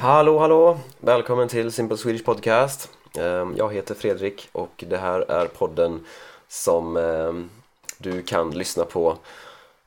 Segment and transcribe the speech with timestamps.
[0.00, 0.78] Hallå hallå!
[1.00, 2.90] Välkommen till Simple Swedish Podcast.
[3.18, 6.06] Ehm, jag heter Fredrik och det här är podden
[6.48, 7.50] som ehm,
[7.98, 9.16] du kan lyssna på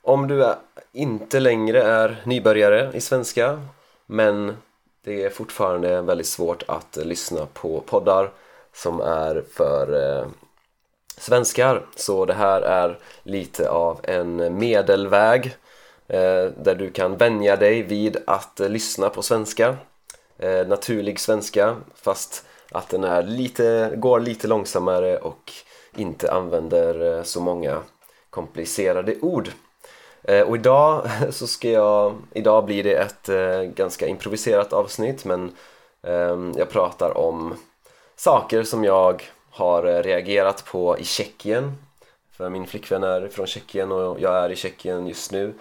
[0.02, 0.54] om du
[0.92, 3.62] inte längre är nybörjare i svenska
[4.06, 4.58] men
[5.04, 8.32] det är fortfarande väldigt svårt att lyssna på poddar
[8.74, 10.28] som är för eh,
[11.18, 15.46] svenskar så det här är lite av en medelväg
[16.08, 19.78] eh, där du kan vänja dig vid att eh, lyssna på svenska
[20.44, 25.52] eh, naturlig svenska fast att den är lite, går lite långsammare och
[25.96, 27.80] inte använder eh, så många
[28.30, 29.50] komplicerade ord.
[30.24, 35.52] Eh, och idag så ska jag, idag blir det ett eh, ganska improviserat avsnitt men
[36.04, 37.56] ehm, jag pratar om
[38.16, 41.78] saker som jag har eh, reagerat på i Tjeckien.
[42.32, 45.54] För min flickvän är från Tjeckien och jag är i Tjeckien just nu.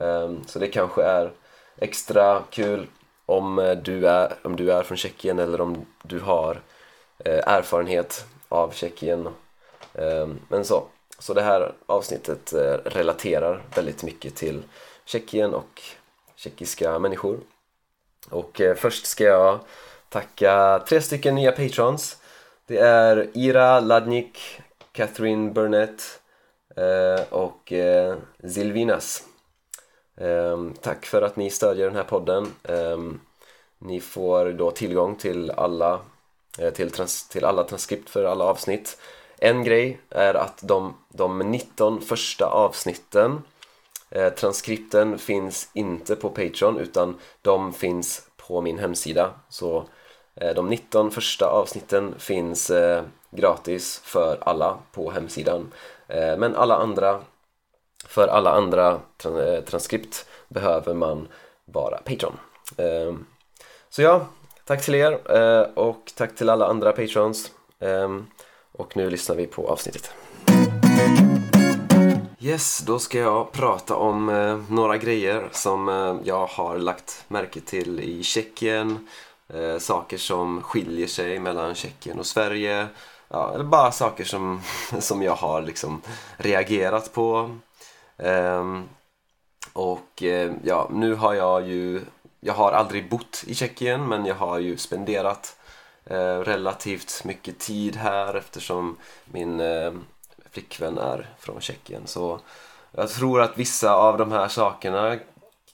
[0.00, 1.32] Ehm, så det kanske är
[1.78, 2.86] extra kul
[3.26, 6.60] om eh, du är, om du är från Tjeckien eller om du har
[7.18, 9.28] eh, erfarenhet av Tjeckien.
[9.94, 10.84] Ehm, men så,
[11.18, 14.62] så det här avsnittet eh, relaterar väldigt mycket till
[15.04, 15.82] Tjeckien och
[16.36, 17.40] tjeckiska människor.
[18.30, 19.58] Och eh, först ska jag
[20.08, 22.16] tacka tre stycken nya patrons.
[22.66, 24.60] Det är Ira Ladnik,
[24.92, 26.20] Catherine Burnett
[26.76, 28.16] eh, och eh,
[28.48, 29.24] Zilvinas.
[30.16, 32.46] Ehm, tack för att ni stödjer den här podden.
[32.62, 33.20] Ehm,
[33.78, 36.00] ni får då tillgång till alla,
[36.58, 38.98] eh, till, trans, till alla transkript för alla avsnitt.
[39.38, 43.42] En grej är att de, de 19 första avsnitten
[44.10, 49.30] eh, Transkripten finns inte på Patreon utan de finns på min hemsida.
[49.48, 49.84] Så
[50.34, 52.72] eh, de 19 första avsnitten finns
[53.30, 55.72] gratis för alla på hemsidan.
[56.08, 57.20] Men alla andra
[58.08, 61.28] för alla andra eh, transkript behöver man
[61.64, 62.36] vara Patreon.
[62.76, 63.26] Ehm,
[63.88, 64.26] så ja,
[64.64, 67.50] tack till er eh, och tack till alla andra Patrons.
[67.80, 68.26] Ehm,
[68.72, 70.12] och nu lyssnar vi på avsnittet.
[72.40, 77.60] Yes, då ska jag prata om eh, några grejer som eh, jag har lagt märke
[77.60, 79.08] till i Tjeckien.
[79.54, 82.86] Eh, saker som skiljer sig mellan Tjeckien och Sverige.
[83.28, 84.60] Ja, eller bara saker som,
[85.00, 86.02] som jag har liksom
[86.36, 87.56] reagerat på.
[88.18, 88.88] Ehm,
[89.72, 92.04] och eh, ja, nu har jag ju,
[92.40, 95.56] jag har aldrig bott i Tjeckien men jag har ju spenderat
[96.04, 99.92] eh, relativt mycket tid här eftersom min eh,
[100.50, 102.06] flickvän är från Tjeckien.
[102.06, 102.40] Så
[102.92, 105.18] jag tror att vissa av de här sakerna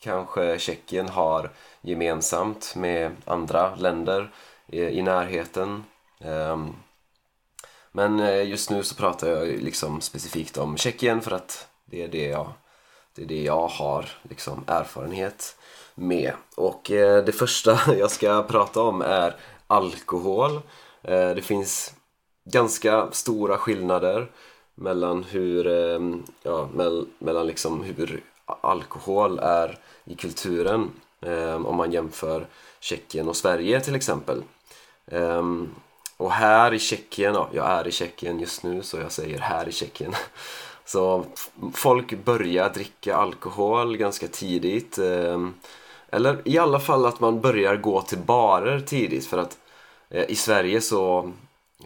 [0.00, 1.50] kanske Tjeckien har
[1.81, 4.32] gemensamt med andra länder
[4.66, 5.84] i, närheten.
[6.20, 6.75] Ehm,
[7.92, 12.08] men just nu så pratar jag ju liksom specifikt om Tjeckien för att det är
[12.08, 12.53] det jag,
[13.14, 15.56] det är det jag har liksom erfarenhet
[15.94, 16.32] med.
[16.56, 19.36] Och eh, det första jag ska prata om är
[19.66, 20.60] alkohol.
[21.02, 21.94] Eh, det finns
[22.44, 24.31] ganska stora skillnader
[24.75, 26.00] mellan hur, eh,
[26.42, 32.47] ja, mell, mellan liksom hur alkohol är i kulturen eh, om man jämför
[32.81, 34.42] Tjeckien och Sverige till exempel.
[35.06, 35.75] Ehm,
[36.16, 39.69] och här i Tjeckien, ja, jag är i Tjeckien just nu så jag säger här
[39.69, 40.14] i Tjeckien.
[40.84, 41.25] Så
[41.75, 44.98] folk börjar dricka alkohol ganska tidigt.
[44.98, 45.54] Ehm,
[46.10, 49.59] eller i alla fall att man börjar gå till barer tidigt för att
[50.10, 51.32] eh, i Sverige så,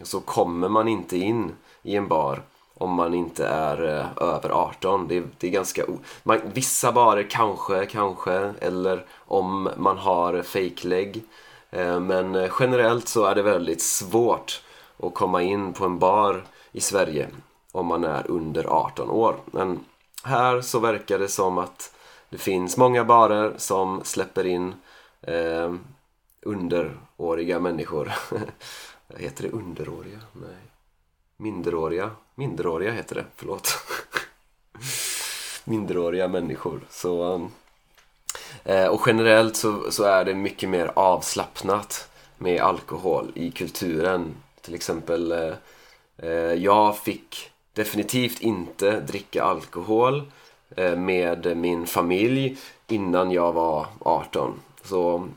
[0.03, 1.51] så kommer man inte in
[1.83, 2.41] i en bar
[2.73, 5.07] om man inte är eh, över 18.
[5.07, 5.83] Det är, det är ganska...
[6.23, 11.23] Man, vissa barer kanske, kanske, eller om man har fejklägg.
[11.69, 14.61] Eh, men generellt så är det väldigt svårt
[15.03, 17.27] att komma in på en bar i Sverige
[17.71, 19.35] om man är under 18 år.
[19.45, 19.79] Men
[20.23, 21.95] här så verkar det som att
[22.29, 24.73] det finns många barer som släpper in
[25.21, 25.73] eh,
[26.41, 28.11] underåriga människor.
[29.17, 30.19] heter det underåriga?
[30.33, 30.57] Nej.
[31.37, 32.11] Minderåriga?
[32.35, 33.77] Minderåriga heter det, förlåt.
[35.63, 36.81] Minderåriga människor.
[36.89, 37.51] Så, um,
[38.63, 44.35] eh, och generellt så, så är det mycket mer avslappnat med alkohol i kulturen.
[44.61, 45.53] Till exempel, eh,
[46.17, 50.31] eh jag fick definitivt inte dricka alkohol
[50.75, 52.57] eh, med min familj
[52.87, 54.59] innan jag var 18.
[54.83, 55.27] Så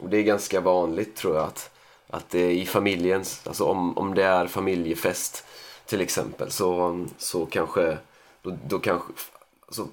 [0.00, 1.70] det är ganska vanligt tror jag att,
[2.08, 5.46] att det i familjens, alltså om, om det är familjefest
[5.86, 7.98] till exempel så, så kanske,
[8.42, 9.12] då, då kanske,
[9.66, 9.86] alltså,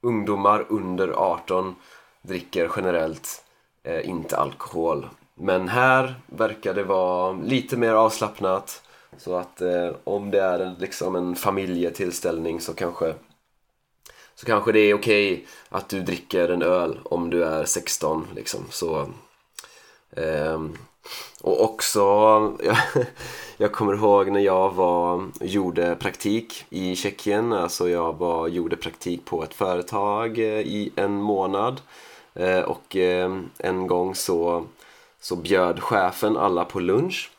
[0.00, 1.74] ungdomar under 18
[2.22, 3.44] dricker generellt
[3.82, 5.08] eh, inte alkohol.
[5.34, 8.82] Men här verkar det vara lite mer avslappnat
[9.18, 13.14] så att eh, om det är en, liksom en familjetillställning så kanske
[14.34, 18.60] så kanske det är okej att du dricker en öl om du är 16 liksom.
[18.70, 19.08] Så,
[20.10, 20.62] eh,
[21.42, 22.00] och också,
[22.64, 22.76] jag,
[23.56, 29.24] jag kommer ihåg när jag var, gjorde praktik i Tjeckien, alltså jag var, gjorde praktik
[29.24, 31.80] på ett företag eh, i en månad.
[32.34, 34.64] Eh, och eh, en gång så,
[35.20, 37.30] så bjöd chefen alla på lunch.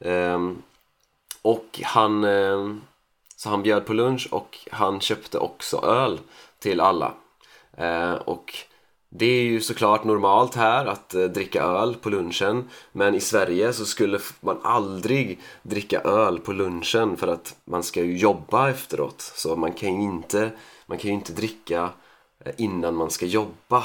[0.00, 0.62] Ehm,
[1.44, 2.74] och han, eh,
[3.36, 6.20] så han bjöd på lunch och han köpte också öl
[6.58, 7.14] till alla.
[7.76, 8.54] Eh, och
[9.08, 13.72] det är ju såklart normalt här att eh, dricka öl på lunchen men i Sverige
[13.72, 19.20] så skulle man aldrig dricka öl på lunchen för att man ska ju jobba efteråt.
[19.20, 20.50] Så man kan ju inte,
[20.86, 21.90] man kan ju inte dricka
[22.56, 23.84] innan man ska jobba.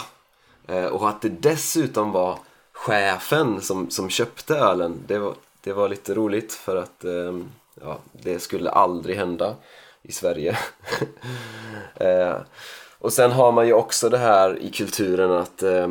[0.92, 2.40] Och att det dessutom var
[2.74, 7.52] chefen som, som köpte ölen det var, det var lite roligt för att ehm,
[7.82, 9.56] ja, det skulle aldrig hända
[10.02, 10.58] i Sverige
[11.96, 12.38] eh,
[13.00, 15.88] Och sen har man ju också det här i kulturen att, eh,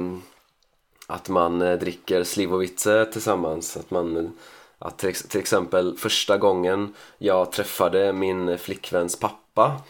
[1.06, 3.76] att man eh, dricker slivovitze tillsammans.
[3.76, 4.36] Att man,
[4.78, 9.82] att till, till, exempel första gången jag träffade min flickväns pappa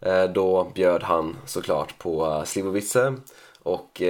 [0.00, 3.14] eh, då bjöd han såklart på eh, slivovitze.
[3.64, 4.02] Och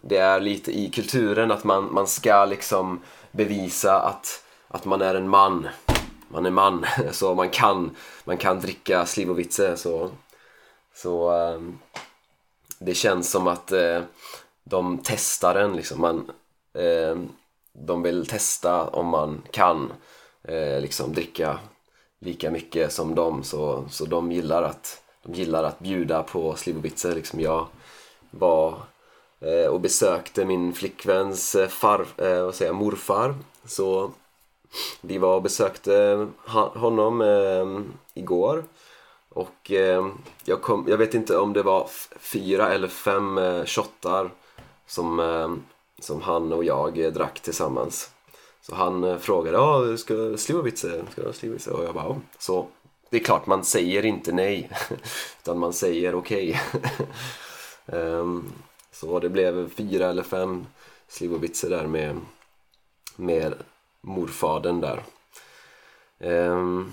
[0.00, 3.00] det är lite i kulturen att man, man ska liksom
[3.32, 5.68] bevisa att, att man är en man.
[6.28, 9.76] Man är man, så man kan, man kan dricka slivovitze.
[9.76, 10.10] Så,
[10.94, 11.78] så ehm,
[12.78, 14.02] det känns som att eh,
[14.64, 16.00] de testar en liksom.
[16.00, 16.30] Man,
[16.74, 17.28] ehm,
[17.72, 19.92] de vill testa om man kan
[20.42, 21.58] eh, liksom dricka
[22.20, 27.04] lika mycket som dem så, så de gillar att de gillar att bjuda på slivovice
[27.04, 27.40] liksom.
[27.40, 27.66] Jag
[28.30, 28.74] var
[29.40, 33.34] eh, och besökte min flickväns far, vad säger jag, morfar
[33.64, 34.12] så
[35.00, 36.26] vi var och besökte
[36.74, 38.64] honom ehm, igår
[39.28, 40.06] och eh,
[40.44, 41.88] jag, kom, jag vet inte om det var
[42.18, 44.30] fyra eller fem eh, shottar
[44.86, 45.50] som, eh,
[45.98, 48.10] som han och jag eh, drack tillsammans.
[48.62, 51.04] Så han eh, frågade ja, ska du Slivovitze?
[51.16, 51.74] Eh, ska?
[51.74, 52.16] Och jag bara, oh.
[52.38, 52.66] så
[53.10, 54.70] det är klart man säger inte nej
[55.42, 56.60] utan man säger okej.
[56.72, 56.90] Okay.
[58.00, 58.52] um, ehm,
[58.92, 60.66] så det blev fyra eller fem
[61.08, 62.20] slivovice där med,
[63.16, 63.54] med
[64.00, 65.02] morfadern där.
[66.20, 66.92] Ehm,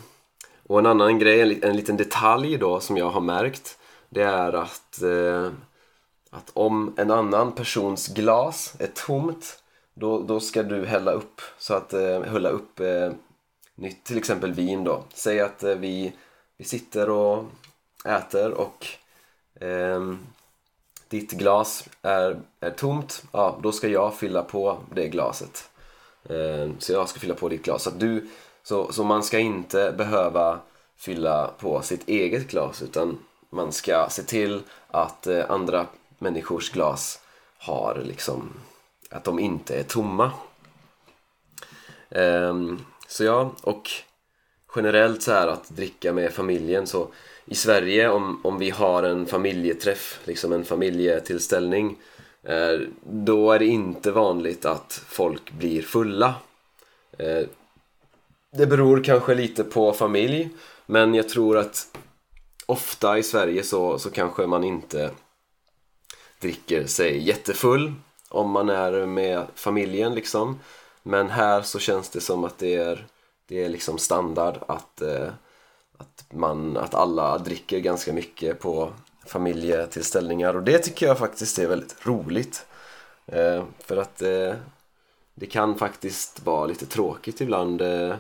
[0.68, 3.77] och en annan grej, en, en liten detalj då som jag har märkt
[4.09, 5.51] det är att, eh,
[6.30, 9.63] att om en annan persons glas är tomt
[9.94, 13.12] då, då ska du hälla upp så att eh, hälla upp eh,
[13.75, 15.04] nytt, till exempel vin då.
[15.13, 16.13] Säg att eh, vi,
[16.57, 17.45] vi sitter och
[18.06, 18.88] äter och
[19.65, 20.13] eh,
[21.07, 25.69] ditt glas är, är tomt, ja då ska jag fylla på det glaset.
[26.29, 27.83] Ehm, så jag ska fylla på ditt glas.
[27.83, 28.27] Så att du
[28.63, 30.59] så, så man ska inte behöva
[30.97, 33.19] fylla på sitt eget glas utan
[33.50, 35.85] man ska se till att eh, andra
[36.18, 37.19] människors glas
[37.57, 38.53] har liksom
[39.09, 40.31] att de inte är tomma.
[42.09, 43.89] Um, så ja, och
[44.75, 47.07] generellt så här att dricka med familjen så
[47.45, 51.97] i Sverige om, om vi har en familjeträff, liksom en familjetillställning
[52.43, 56.35] Eh, då är det inte vanligt att folk blir fulla.
[57.17, 57.47] Eh,
[58.51, 60.49] det beror kanske lite på familj
[60.85, 61.97] men jag tror att
[62.65, 65.11] ofta i Sverige så, så kanske man inte
[66.39, 67.93] dricker sig jättefull
[68.29, 70.59] om man är med familjen liksom
[71.03, 73.07] men här så känns det som att det är,
[73.47, 75.29] det är liksom standard att, eh,
[75.97, 78.94] att, man, att alla dricker ganska mycket på
[79.27, 80.53] familjetillställningar.
[80.53, 82.65] Och det tycker jag faktiskt är väldigt roligt.
[83.25, 84.53] Eh, för att eh,
[85.35, 88.15] det kan faktiskt vara lite tråkigt ibland eh,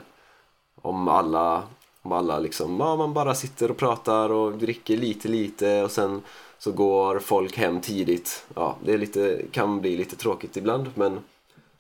[0.81, 1.63] om alla,
[2.01, 6.21] om alla liksom, ja, man bara sitter och pratar och dricker lite lite och sen
[6.57, 8.45] så går folk hem tidigt.
[8.55, 11.19] Ja, det är lite, kan bli lite tråkigt ibland men,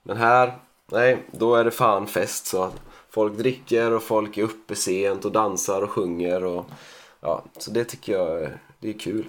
[0.03, 0.57] men här,
[0.91, 2.45] nej, då är det fan fest.
[2.45, 2.71] Så
[3.09, 6.65] folk dricker och folk är uppe sent och dansar och sjunger och
[7.19, 9.25] ja, så det tycker jag det är kul.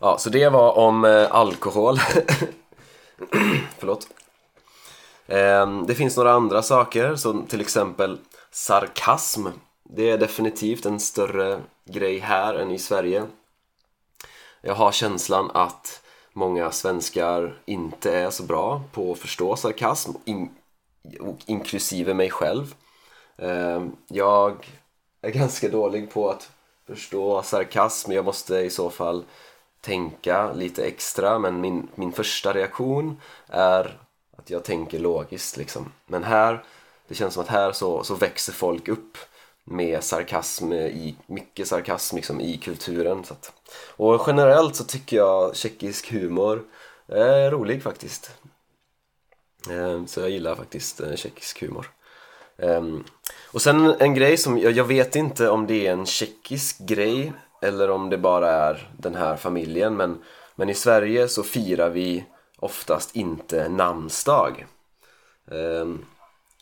[0.00, 1.98] Ja, så det var om eh, alkohol.
[3.78, 4.08] Förlåt.
[5.26, 8.18] Ehm, det finns några andra saker som till exempel
[8.50, 9.46] sarkasm.
[9.84, 13.24] Det är definitivt en större grej här än i Sverige.
[14.60, 20.50] Jag har känslan att många svenskar inte är så bra på att förstå sarkasm, in,
[21.46, 22.74] inklusive mig själv.
[23.38, 24.66] Ehm, jag
[25.22, 26.50] är ganska dålig på att
[26.96, 29.24] förstå sarkasm, jag måste i så fall
[29.80, 33.98] tänka lite extra men min, min första reaktion är
[34.36, 35.92] att jag tänker logiskt liksom.
[36.06, 36.64] Men här,
[37.08, 39.18] det känns som att här så, så växer folk upp
[39.64, 43.24] med sarkasm, i, mycket sarkasm liksom, i kulturen.
[43.24, 43.52] Så att,
[43.96, 46.64] och generellt så tycker jag tjeckisk humor
[47.06, 48.30] är rolig faktiskt.
[49.70, 51.90] Eh, så jag gillar faktiskt eh, tjeckisk humor.
[52.62, 53.04] Um,
[53.52, 57.32] och sen en grej som, jag, jag, vet inte om det är en tjeckisk grej
[57.62, 60.22] eller om det bara är den här familjen men,
[60.54, 62.24] men i Sverige så firar vi
[62.58, 64.66] oftast inte namnsdag.
[65.50, 66.04] Um,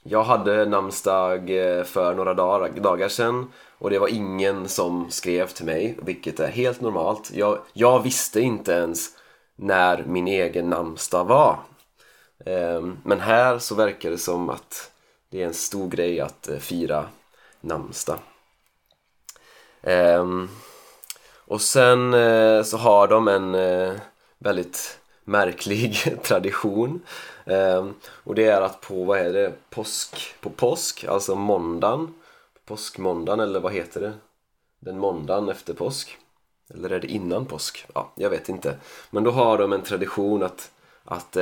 [0.02, 5.46] jag hade namnsdag eh, för några dagar, dagar sedan och det var ingen som skrev
[5.46, 7.30] till mig, vilket är helt normalt.
[7.34, 9.08] Jag, jag visste inte ens
[9.56, 11.58] när min egen namnsdag var.
[12.46, 14.90] Um, men här så verkar det som att
[15.30, 17.08] det är en stor grej att eh, fira
[17.60, 18.18] namnsdag.
[19.82, 20.48] Um,
[21.36, 23.92] och sen eh, så har de en eh,
[24.38, 27.00] väldigt märklig tradition
[27.44, 32.14] um, och det är att på, vad är det, påsk, på påsk, alltså måndagen
[32.66, 34.12] påskmåndagen eller vad heter det?
[34.78, 36.18] Den måndagen efter påsk
[36.74, 37.86] eller är det innan påsk?
[37.94, 38.78] Ja, jag vet inte
[39.10, 40.70] men då har de en tradition att,
[41.04, 41.36] att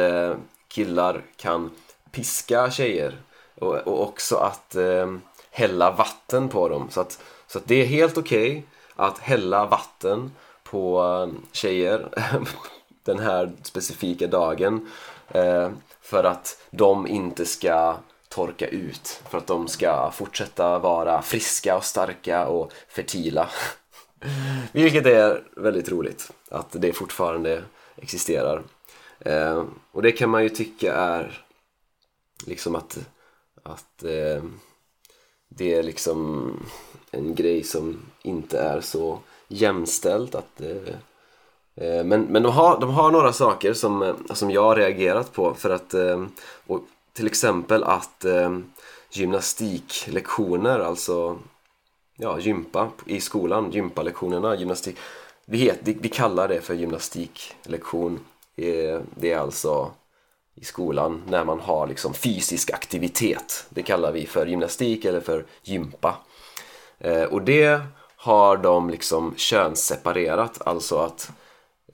[0.68, 1.70] killar kan
[2.10, 3.18] piska tjejer
[3.60, 5.14] och, och också att eh,
[5.50, 6.88] hälla vatten på dem.
[6.90, 8.62] Så att, så att det är helt okej okay
[8.96, 10.32] att hälla vatten
[10.62, 12.08] på ehm, tjejer
[13.04, 14.90] den här specifika dagen
[15.28, 15.70] eh,
[16.00, 17.96] för att de inte ska
[18.28, 23.48] torka ut för att de ska fortsätta vara friska och starka och fertila.
[24.72, 27.62] Vilket är väldigt roligt att det fortfarande
[27.96, 28.62] existerar.
[29.20, 31.44] Eh, och det kan man ju tycka är
[32.46, 32.98] liksom att
[33.66, 34.42] att eh,
[35.48, 36.50] det är liksom
[37.10, 39.18] en grej som inte är så
[39.48, 40.94] jämställt att eh,
[41.86, 45.32] eh men, men de har, de har några saker som, eh, som jag har reagerat
[45.32, 46.26] på för att eh,
[46.66, 46.80] och
[47.12, 48.58] till exempel att eh,
[49.10, 51.38] gymnastiklektioner, alltså
[52.16, 54.96] ja, gympa i skolan, gympalektionerna, gymnastik
[55.44, 58.20] vi, het, vi kallar det för gymnastiklektion.
[59.14, 59.90] Det är alltså
[60.56, 63.66] i skolan när man har liksom fysisk aktivitet.
[63.68, 66.16] Det kallar vi för gymnastik eller för gympa.
[66.98, 67.80] Eh, och det
[68.16, 71.30] har de liksom könsseparerat, alltså att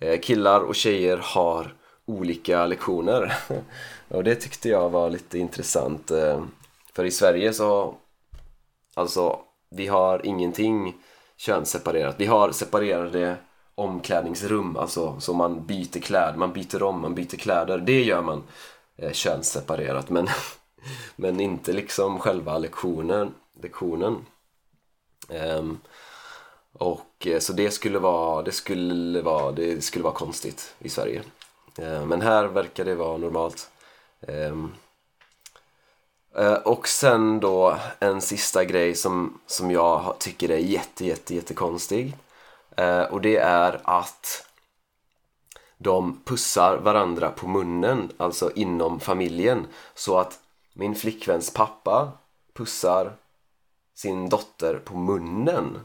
[0.00, 1.74] eh, killar och tjejer har
[2.06, 3.34] olika lektioner.
[4.08, 6.10] och det tyckte jag var lite intressant.
[6.10, 6.42] Eh,
[6.94, 7.94] för i Sverige så,
[8.94, 9.38] alltså,
[9.70, 10.94] vi har ingenting
[11.36, 12.14] könsseparerat.
[12.18, 13.36] Vi har separerade
[13.74, 17.78] omklädningsrum, alltså så man byter kläder, man byter om, man byter kläder.
[17.78, 18.42] Det gör man
[18.96, 20.28] eh, könsseparerat men,
[21.16, 23.34] men inte liksom själva lektionen.
[23.62, 24.26] lektionen.
[25.28, 25.80] Um,
[26.72, 31.22] och eh, så det skulle vara, det skulle vara, det skulle vara konstigt i Sverige.
[31.78, 33.70] Uh, men här verkar det vara normalt.
[34.20, 34.72] Um,
[36.38, 41.54] uh, och sen då en sista grej som, som jag tycker är jätte, jätte, jätte
[42.76, 44.46] Eh, och det är att
[45.78, 49.66] de pussar varandra på munnen, alltså inom familjen.
[49.94, 50.38] Så att
[50.72, 52.12] min flickväns pappa
[52.54, 53.12] pussar
[53.94, 55.78] sin dotter på munnen.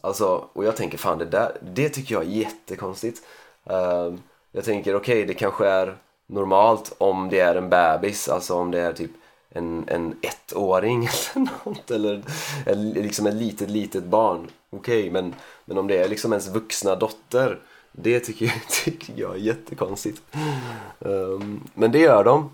[0.00, 3.22] Alltså, och jag tänker fan det där, det tycker jag är jättekonstigt.
[3.64, 4.14] Eh,
[4.52, 5.96] jag tänker okej, okay, det kanske är
[6.26, 9.10] normalt om det är en bebis, alltså om det är typ
[9.56, 12.22] en, en ettåring eller något eller,
[12.66, 14.48] eller liksom ett litet, litet barn.
[14.70, 15.34] Okej, okay, men,
[15.64, 17.58] men om det är liksom ens vuxna dotter
[17.98, 20.22] det tycker jag, tycker jag är jättekonstigt.
[20.98, 22.50] Um, men det gör de.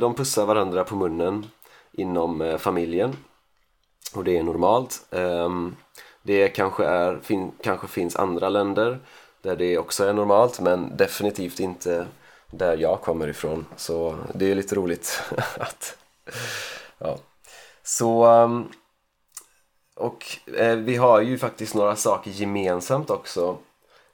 [0.00, 1.46] De pussar varandra på munnen
[1.92, 3.16] inom eh, familjen.
[4.14, 5.06] Och det är normalt.
[5.10, 5.76] Um,
[6.22, 8.98] det kanske, är, fin, kanske finns andra länder
[9.42, 12.06] där det också är normalt men definitivt inte
[12.50, 13.66] där jag kommer ifrån.
[13.76, 15.22] Så det är lite roligt
[15.58, 15.96] att
[16.98, 17.18] ja.
[17.82, 18.68] Så ehm,
[19.94, 23.58] och eh, vi har ju faktiskt några saker gemensamt också.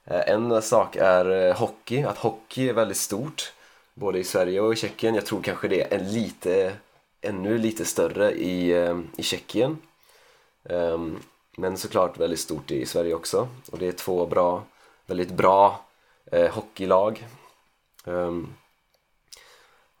[0.05, 3.53] Eh, en sak är eh, hockey, att hockey är väldigt stort
[3.93, 5.15] både i Sverige och i Tjeckien.
[5.15, 6.73] Jag tror kanske det är en lite,
[7.21, 8.73] ännu lite större i,
[9.17, 9.77] i Tjeckien.
[10.69, 11.19] Ehm,
[11.57, 13.47] men såklart väldigt stort i Sverige också.
[13.71, 14.63] Och det är två bra,
[15.05, 15.85] väldigt bra
[16.51, 17.27] hockeylag.
[18.05, 18.53] Um,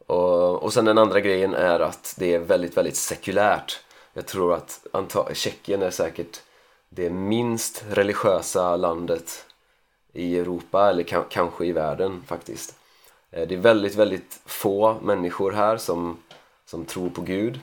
[0.09, 3.79] och, och sen den andra grejen är att det är väldigt, väldigt sekulärt.
[4.13, 4.87] Jag tror att
[5.33, 6.41] Tjeckien är säkert
[6.89, 9.45] det minst religiösa landet
[10.13, 12.75] i Europa eller kanske i världen faktiskt.
[13.31, 16.17] Eh, det är väldigt, väldigt få människor här som,
[16.65, 17.59] som tror på Gud,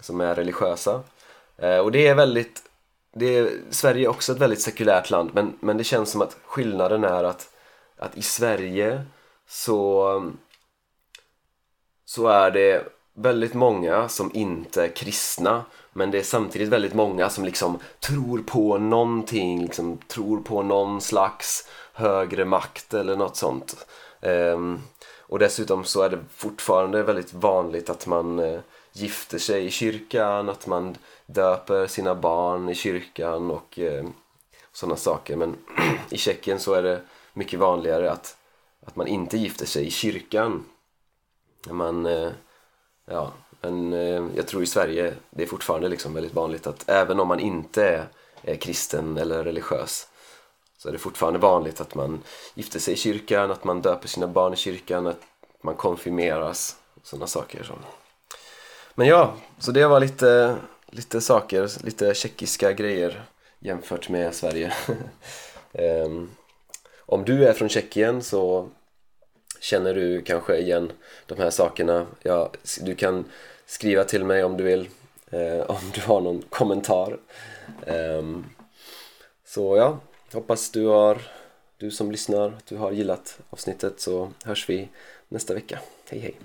[0.00, 1.02] som är religiösa.
[1.56, 2.62] Eh, och det är väldigt,
[3.14, 6.36] det är, Sverige är också ett väldigt sekulärt land men, men det känns som att
[6.44, 7.50] skillnaden är att,
[7.96, 9.04] att i Sverige
[9.48, 10.32] så,
[12.08, 12.84] så är det
[13.14, 18.38] väldigt många som inte är kristna men det är samtidigt väldigt många som liksom tror
[18.38, 23.86] på någonting, liksom tror på någon slags högre makt eller något sånt.
[24.20, 24.82] Um,
[25.18, 28.60] och dessutom så är det fortfarande väldigt vanligt att man uh,
[28.92, 30.96] gifter sig i kyrkan, att man
[31.26, 34.10] döper sina barn i kyrkan och eh, uh,
[34.72, 35.36] sådana saker.
[35.36, 35.56] Men
[36.10, 37.00] i Tjeckien så är det
[37.32, 38.36] mycket vanligare att,
[38.86, 40.64] att man inte gifter sig i kyrkan.
[41.66, 42.30] Men, eh,
[43.06, 47.20] ja, men eh, jag tror i Sverige det är fortfarande liksom väldigt vanligt att även
[47.20, 48.08] om man inte är,
[48.42, 50.08] är kristen eller religiös
[50.78, 52.22] så är det fortfarande vanligt att man
[52.54, 55.20] gifter sig i kyrkan, att man döper sina barn i kyrkan, att
[55.62, 57.62] man konfirmeras och sådana saker.
[57.62, 57.76] Som.
[58.94, 63.22] Men ja, så det var lite, lite saker, lite tjeckiska grejer
[63.58, 64.72] jämfört med Sverige.
[65.72, 66.30] um,
[67.06, 68.68] om du är från Tjeckien så
[69.60, 70.92] känner du kanske igen
[71.26, 72.06] de här sakerna.
[72.22, 72.50] Ja,
[72.80, 73.24] du kan
[73.66, 74.88] skriva till mig om du vill,
[75.30, 77.18] eh, om du har någon kommentar.
[77.86, 78.46] Um,
[79.44, 79.98] så ja,
[80.32, 81.18] hoppas du har,
[81.76, 84.88] du som lyssnar, att du har gillat avsnittet så hörs vi
[85.28, 85.78] nästa vecka.
[86.10, 86.36] Hej hej!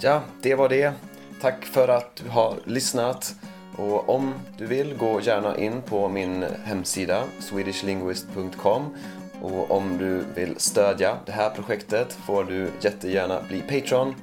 [0.00, 0.92] Ja, det var det.
[1.40, 3.34] Tack för att du har lyssnat.
[3.76, 8.96] Och om du vill, gå gärna in på min hemsida swedishlinguist.com
[9.42, 14.14] och om du vill stödja det här projektet får du jättegärna bli Patreon.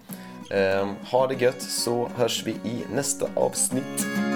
[0.51, 4.26] Ehm, ha det gött så hörs vi i nästa avsnitt.